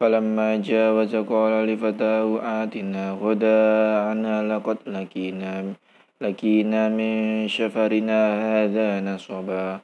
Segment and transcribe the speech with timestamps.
[0.00, 2.28] فلما جاوز قال لفتاه
[2.62, 5.72] آتنا غداءنا لقد لكينا
[6.20, 9.80] لكينا من شفرنا هذا نصبا.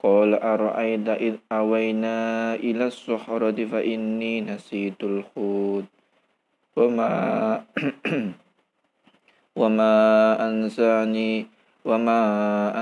[0.00, 2.18] قال أرأيت إذ أوينا
[2.54, 5.84] إلى الصحرة فإني نسيت الخوت
[6.76, 7.12] وما
[9.60, 9.94] وما
[10.48, 11.46] أنساني
[11.84, 12.22] وما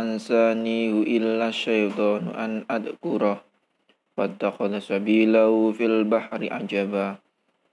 [0.00, 3.47] أنسانيه إلا الشيطان أن أذكره.
[4.17, 7.15] واتخذ سبيله في البحر عجبا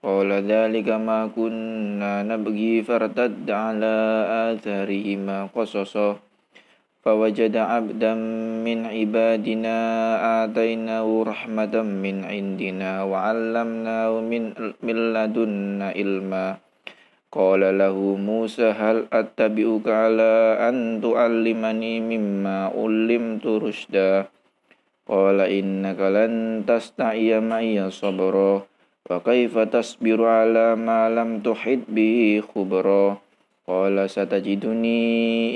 [0.00, 3.96] قال ذلك ما كنا نبغي فارتد على
[4.52, 6.16] آثارهما قصصا
[7.04, 8.14] فوجد عبدا
[8.64, 9.76] من عبادنا
[10.44, 14.42] آتيناه رحمة من عندنا وعلمناه من,
[14.82, 16.46] من لدنا علما
[17.32, 20.32] قال له موسى هل أتبعك على
[20.68, 24.33] أن تعلمني مما علمت رشدا
[25.05, 28.65] Qala innaka lan tasta'iya ma'iyya sabra
[29.05, 33.21] wa kaifa tasbiru ala ma lam tuhid bi khubra.
[33.65, 35.01] Qala satajiduni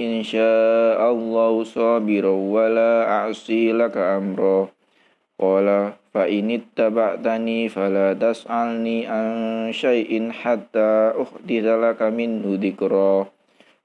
[0.05, 4.69] insya Allah sabira wa la a'si laka amra.
[5.37, 9.25] Qala fa init taba'tani fala tas'alni an
[9.73, 13.29] syai'in hatta uhditha laka minhu dhikra.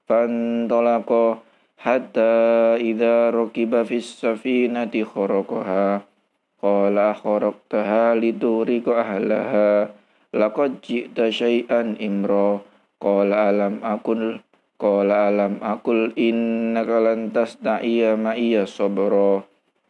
[0.05, 1.44] Fantalaqa
[1.79, 6.03] hatta idza rakiba fis safinati kharaqaha
[6.65, 9.91] qala kharaqtaha liduriqa ahlaha.
[10.35, 12.59] Laqad ji'ta syai'an imra.
[12.99, 14.41] Qala alam akul
[14.81, 19.45] qala alam akul innaka lan tasta'iya ma'iya sabra.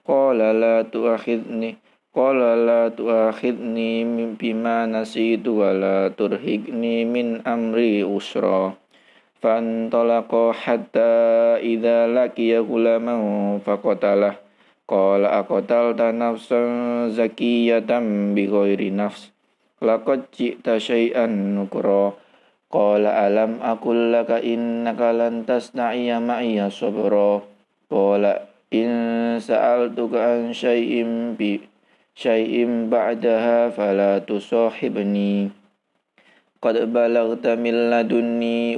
[0.06, 1.82] Qala la tu'akhidni
[2.16, 4.06] qala la tu'akhidni
[4.40, 8.78] bima nasitu wa la turhiqni min amri usro
[9.45, 11.11] فانطلقا حتى
[11.73, 13.17] إذا لقي غلاما
[13.65, 14.35] فقتله
[14.89, 16.63] قال أقتلت نفسا
[17.09, 17.91] زكية
[18.35, 19.33] بغير نفس
[19.83, 22.13] لقد جئت شيئا نكرا
[22.71, 27.43] قال ألم أقل لك إنك لن تستعي معي صبرا
[27.91, 28.25] قال
[28.75, 28.91] إن
[29.41, 30.95] سألتك عن شيء
[31.39, 32.55] بشيء
[32.91, 35.49] بعدها فلا تصاحبني
[36.65, 38.77] قد بلغت من لدني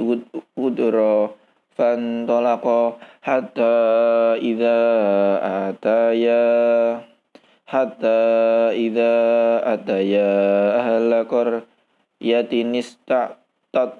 [0.53, 1.33] udra
[1.73, 4.79] fantalaqa hatta idza
[5.41, 6.45] ataya
[7.65, 8.19] hatta
[8.77, 9.13] idza
[9.65, 10.29] ataya
[10.77, 12.77] ahla qaryatin
[13.73, 13.97] tat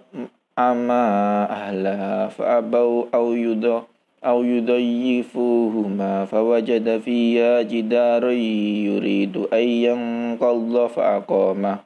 [0.53, 1.03] ama
[1.49, 3.89] ahla fa abau au yudha
[4.21, 11.81] au yudayyifuhuma fawajada fiha jidaran yuridu ayyan qadha fa aqama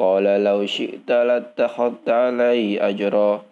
[0.00, 3.44] qala law syi'ta lattakhadta alaihi ajra.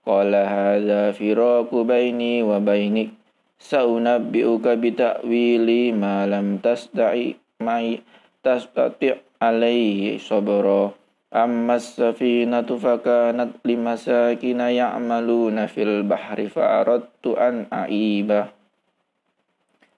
[0.00, 3.12] Qala hadza firaku baini wa bainik.
[3.60, 8.00] Saunabbi'uka bita'wili ma lam tasda'i mai
[8.40, 10.96] tastati' alaihi sabra.
[11.28, 18.50] Amma as-safinatu fakanat limasakina ya'maluna fil bahri fa'aradtu an a'iba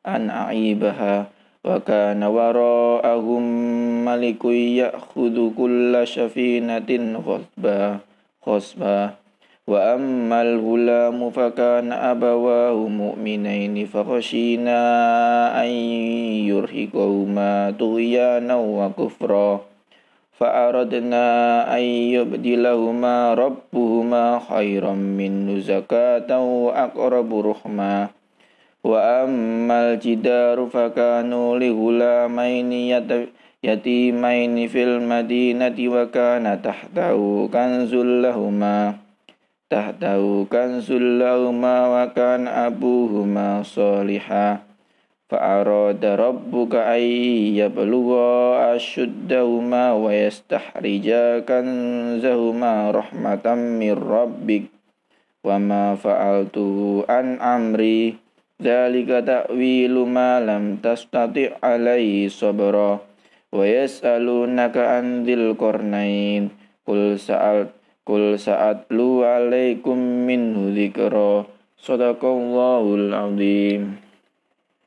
[0.02, 1.30] an a'ibaha
[1.62, 3.42] kana wara'ahum
[4.02, 8.02] malikun ya'khudhu kulla safinatin khosba
[8.42, 9.18] khosba
[9.62, 14.80] وأما الغلام فكان أبواه مؤمنين فخشينا
[15.54, 15.70] أن
[16.50, 19.50] يرهقهما طغيانا وكفرا.
[20.42, 21.26] فأردنا
[21.76, 21.84] أن
[22.18, 28.08] يبدلهما ربهما خيرا منه زكاة وأقرب رحما
[28.83, 32.71] وأما الجدار فكانوا لغلامين
[33.63, 39.07] يتيمين في المدينة وكان تحته كنز لهما
[39.67, 44.63] tahtahu kanzul lahuma wa kan abuhuma salihah
[45.27, 54.71] fa'arada rabbuka ay yablugha ashuddahuma wa yastahrija kanzahuma rahmatan min rabbik
[55.43, 55.99] wa ma
[58.62, 63.02] dhalika ta'wilu ma lam tastati' alaihi sabra
[63.50, 66.54] wa yas'alunaka an dhil qarnain
[66.86, 71.46] qul sa'alt Kul saat lu alaikum minhu dzikra.
[71.78, 73.14] Sadaqallahul.